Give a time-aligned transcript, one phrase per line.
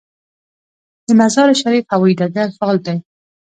[1.05, 2.97] د مزار شریف هوايي ډګر فعال دی